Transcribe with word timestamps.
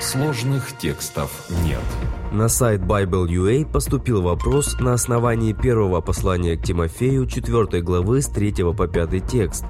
Сложных 0.00 0.78
текстов 0.78 1.48
нет. 1.64 1.82
На 2.30 2.48
сайт 2.48 2.82
Bible.ua 2.82 3.66
поступил 3.66 4.22
вопрос 4.22 4.78
на 4.78 4.94
основании 4.94 5.52
первого 5.52 6.00
послания 6.00 6.56
к 6.56 6.62
Тимофею 6.62 7.26
4 7.26 7.82
главы 7.82 8.22
с 8.22 8.28
3 8.28 8.72
по 8.76 8.86
5 8.86 9.26
текст, 9.26 9.64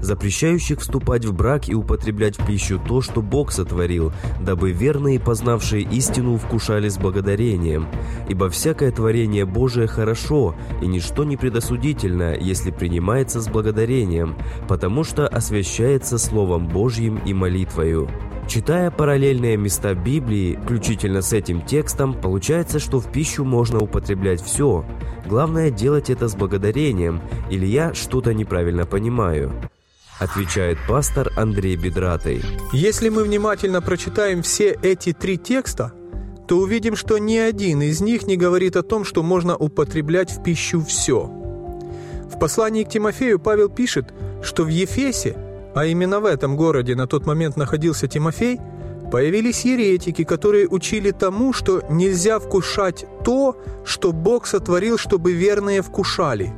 запрещающих 0.00 0.78
вступать 0.78 1.24
в 1.24 1.34
брак 1.34 1.68
и 1.68 1.74
употреблять 1.74 2.38
в 2.38 2.46
пищу 2.46 2.78
то, 2.78 3.00
что 3.00 3.20
Бог 3.20 3.50
сотворил, 3.50 4.12
дабы 4.40 4.70
верные, 4.70 5.18
познавшие 5.18 5.82
истину, 5.82 6.36
вкушали 6.36 6.88
с 6.88 6.96
благодарением. 6.96 7.88
Ибо 8.28 8.50
всякое 8.50 8.92
творение 8.92 9.44
Божие 9.44 9.88
хорошо, 9.88 10.54
и 10.82 10.86
ничто 10.86 11.24
не 11.24 11.36
предосудительно, 11.36 12.36
если 12.38 12.70
принимается 12.70 13.40
с 13.40 13.48
благодарением, 13.48 14.36
потому 14.68 15.02
что 15.02 15.26
освящается 15.26 16.16
Словом 16.16 16.68
Божьим 16.68 17.20
и 17.26 17.34
молитвою. 17.34 18.08
Читая 18.48 18.90
параллельные 18.90 19.56
места 19.56 19.94
Библии, 19.94 20.58
включительно 20.62 21.22
с 21.22 21.32
этим 21.32 21.62
текстом, 21.62 22.14
получается, 22.14 22.78
что 22.78 23.00
в 23.00 23.10
пищу 23.10 23.44
можно 23.44 23.80
употреблять 23.80 24.42
все. 24.42 24.84
Главное 25.26 25.70
делать 25.70 26.10
это 26.10 26.28
с 26.28 26.34
благодарением, 26.34 27.20
или 27.50 27.66
я 27.66 27.94
что-то 27.94 28.34
неправильно 28.34 28.86
понимаю. 28.86 29.52
Отвечает 30.20 30.78
пастор 30.86 31.32
Андрей 31.36 31.76
Бедратый. 31.76 32.42
Если 32.72 33.08
мы 33.08 33.24
внимательно 33.24 33.82
прочитаем 33.82 34.42
все 34.42 34.78
эти 34.82 35.12
три 35.12 35.38
текста, 35.38 35.92
то 36.46 36.58
увидим, 36.58 36.94
что 36.94 37.18
ни 37.18 37.36
один 37.36 37.82
из 37.82 38.00
них 38.00 38.26
не 38.26 38.36
говорит 38.36 38.76
о 38.76 38.82
том, 38.82 39.04
что 39.04 39.22
можно 39.22 39.56
употреблять 39.56 40.30
в 40.30 40.42
пищу 40.42 40.84
все. 40.84 41.24
В 41.24 42.38
послании 42.38 42.84
к 42.84 42.90
Тимофею 42.90 43.40
Павел 43.40 43.68
пишет, 43.68 44.12
что 44.42 44.64
в 44.64 44.68
Ефесе 44.68 45.36
а 45.74 45.86
именно 45.86 46.20
в 46.20 46.24
этом 46.24 46.56
городе 46.56 46.94
на 46.94 47.06
тот 47.06 47.26
момент 47.26 47.56
находился 47.56 48.08
Тимофей, 48.08 48.60
появились 49.10 49.64
еретики, 49.64 50.24
которые 50.24 50.68
учили 50.68 51.10
тому, 51.10 51.52
что 51.52 51.82
нельзя 51.90 52.38
вкушать 52.38 53.06
то, 53.24 53.56
что 53.84 54.12
Бог 54.12 54.46
сотворил, 54.46 54.98
чтобы 54.98 55.32
верные 55.32 55.82
вкушали. 55.82 56.52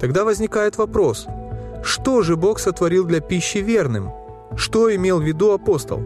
Тогда 0.00 0.24
возникает 0.24 0.78
вопрос, 0.78 1.26
что 1.82 2.22
же 2.22 2.36
Бог 2.36 2.58
сотворил 2.60 3.04
для 3.04 3.20
пищи 3.20 3.58
верным? 3.58 4.10
Что 4.56 4.94
имел 4.94 5.20
в 5.20 5.24
виду 5.24 5.52
апостол? 5.52 6.02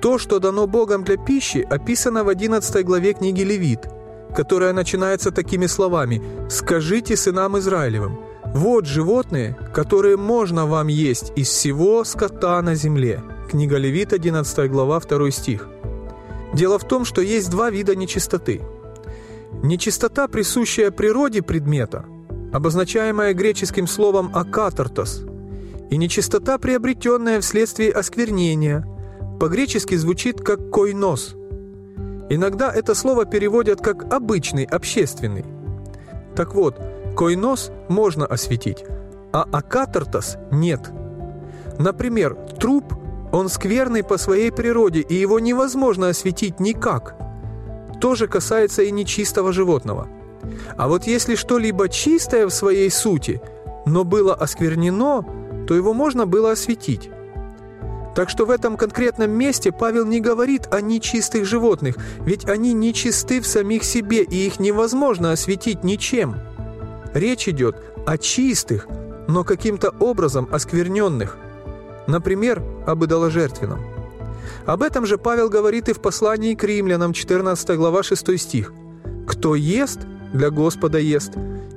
То, 0.00 0.18
что 0.18 0.38
дано 0.38 0.66
Богом 0.66 1.04
для 1.04 1.16
пищи, 1.16 1.66
описано 1.70 2.24
в 2.24 2.28
11 2.28 2.84
главе 2.84 3.14
книги 3.14 3.42
Левит, 3.42 3.88
которая 4.36 4.72
начинается 4.72 5.30
такими 5.30 5.66
словами 5.66 6.22
«Скажите 6.50 7.16
сынам 7.16 7.58
Израилевым, 7.58 8.18
вот 8.54 8.86
животные, 8.86 9.56
которые 9.74 10.16
можно 10.16 10.64
вам 10.64 10.86
есть 10.86 11.32
из 11.34 11.48
всего 11.48 12.04
скота 12.04 12.62
на 12.62 12.76
земле. 12.76 13.20
Книга 13.50 13.76
Левит, 13.76 14.12
11 14.12 14.70
глава, 14.70 15.00
2 15.00 15.30
стих. 15.32 15.68
Дело 16.54 16.78
в 16.78 16.84
том, 16.84 17.04
что 17.04 17.20
есть 17.20 17.50
два 17.50 17.68
вида 17.70 17.96
нечистоты. 17.96 18.62
Нечистота, 19.62 20.28
присущая 20.28 20.92
природе 20.92 21.42
предмета, 21.42 22.04
обозначаемая 22.52 23.34
греческим 23.34 23.88
словом 23.88 24.30
«акатартос», 24.32 25.24
и 25.90 25.96
нечистота, 25.96 26.58
приобретенная 26.58 27.40
вследствие 27.40 27.90
осквернения, 27.90 28.86
по-гречески 29.40 29.96
звучит 29.96 30.40
как 30.40 30.70
«койнос». 30.70 31.34
Иногда 32.30 32.72
это 32.72 32.94
слово 32.94 33.24
переводят 33.24 33.80
как 33.80 34.12
«обычный», 34.12 34.64
«общественный». 34.64 35.44
Так 36.36 36.54
вот, 36.54 36.80
Койнос 37.16 37.70
можно 37.88 38.26
осветить, 38.26 38.84
а 39.32 39.46
акатартас 39.52 40.36
нет. 40.50 40.90
Например, 41.78 42.34
труп, 42.58 42.94
он 43.32 43.48
скверный 43.48 44.02
по 44.02 44.16
своей 44.16 44.52
природе, 44.52 45.00
и 45.00 45.14
его 45.14 45.40
невозможно 45.40 46.08
осветить 46.08 46.60
никак. 46.60 47.16
То 48.00 48.14
же 48.14 48.28
касается 48.28 48.82
и 48.82 48.90
нечистого 48.90 49.52
животного. 49.52 50.08
А 50.76 50.88
вот 50.88 51.04
если 51.04 51.34
что-либо 51.34 51.88
чистое 51.88 52.46
в 52.46 52.50
своей 52.50 52.90
сути, 52.90 53.40
но 53.86 54.04
было 54.04 54.34
осквернено, 54.34 55.24
то 55.66 55.74
его 55.74 55.94
можно 55.94 56.26
было 56.26 56.52
осветить. 56.52 57.10
Так 58.14 58.30
что 58.30 58.46
в 58.46 58.50
этом 58.50 58.76
конкретном 58.76 59.30
месте 59.32 59.72
Павел 59.72 60.06
не 60.06 60.20
говорит 60.20 60.68
о 60.72 60.80
нечистых 60.80 61.44
животных, 61.44 61.96
ведь 62.20 62.48
они 62.48 62.72
нечисты 62.72 63.40
в 63.40 63.46
самих 63.46 63.82
себе, 63.82 64.22
и 64.22 64.46
их 64.46 64.60
невозможно 64.60 65.32
осветить 65.32 65.82
ничем. 65.82 66.36
Речь 67.12 67.48
идет 67.48 67.76
о 68.06 68.16
чистых, 68.16 68.86
но 69.26 69.42
каким-то 69.42 69.90
образом 69.98 70.48
оскверненных. 70.52 71.36
Например, 72.06 72.62
об 72.86 73.04
идоложертвенном. 73.04 73.80
Об 74.66 74.82
этом 74.82 75.06
же 75.06 75.18
Павел 75.18 75.48
говорит 75.48 75.88
и 75.88 75.92
в 75.92 76.00
послании 76.00 76.54
к 76.54 76.62
римлянам, 76.64 77.12
14 77.12 77.76
глава, 77.76 78.02
6 78.02 78.38
стих. 78.38 78.72
«Кто 79.26 79.54
ест, 79.54 80.00
для 80.32 80.50
Господа 80.50 80.98
ест, 80.98 81.32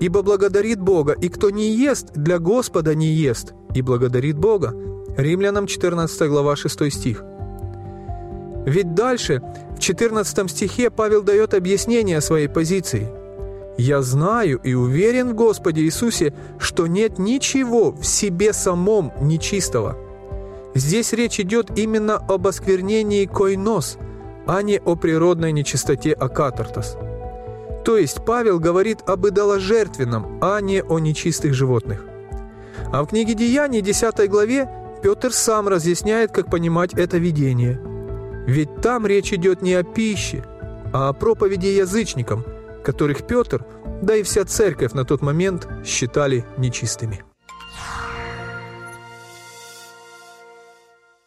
ибо 0.00 0.22
благодарит 0.22 0.80
Бога, 0.80 1.12
и 1.12 1.28
кто 1.28 1.50
не 1.50 1.70
ест, 1.74 2.12
для 2.14 2.38
Господа 2.38 2.94
не 2.94 3.08
ест, 3.08 3.52
и 3.74 3.82
благодарит 3.82 4.38
Бога». 4.38 4.74
Римлянам, 5.16 5.66
14 5.66 6.28
глава, 6.28 6.56
6 6.56 6.92
стих. 6.92 7.24
Ведь 8.66 8.94
дальше, 8.94 9.42
в 9.76 9.80
14 9.80 10.50
стихе, 10.50 10.90
Павел 10.90 11.22
дает 11.22 11.54
объяснение 11.54 12.20
своей 12.20 12.48
позиции– 12.48 13.08
я 13.78 14.02
знаю 14.02 14.60
и 14.62 14.74
уверен 14.74 15.30
в 15.30 15.34
Господе 15.34 15.82
Иисусе, 15.82 16.34
что 16.58 16.86
нет 16.86 17.18
ничего 17.18 17.92
в 17.92 18.04
себе 18.04 18.52
самом 18.52 19.12
нечистого. 19.20 19.96
Здесь 20.74 21.12
речь 21.12 21.40
идет 21.40 21.78
именно 21.78 22.16
об 22.16 22.46
осквернении 22.46 23.24
койнос, 23.26 23.98
а 24.46 24.62
не 24.62 24.78
о 24.78 24.96
природной 24.96 25.52
нечистоте 25.52 26.12
акатартос. 26.12 26.96
То 27.84 27.96
есть 27.96 28.24
Павел 28.24 28.60
говорит 28.60 28.98
об 29.06 29.26
идоложертвенном, 29.26 30.38
а 30.40 30.60
не 30.60 30.82
о 30.82 30.98
нечистых 30.98 31.54
животных. 31.54 32.04
А 32.92 33.02
в 33.02 33.08
книге 33.08 33.34
Деяний, 33.34 33.80
10 33.80 34.30
главе, 34.30 34.68
Петр 35.02 35.32
сам 35.32 35.68
разъясняет, 35.68 36.32
как 36.32 36.50
понимать 36.50 36.94
это 36.94 37.18
видение. 37.18 37.80
Ведь 38.46 38.80
там 38.80 39.06
речь 39.06 39.32
идет 39.32 39.62
не 39.62 39.74
о 39.74 39.82
пище, 39.82 40.44
а 40.92 41.08
о 41.08 41.12
проповеди 41.12 41.66
язычникам– 41.66 42.44
которых 42.82 43.26
Петр, 43.26 43.64
да 44.02 44.16
и 44.16 44.22
вся 44.22 44.44
церковь 44.44 44.92
на 44.92 45.04
тот 45.04 45.22
момент 45.22 45.68
считали 45.84 46.44
нечистыми. 46.58 47.24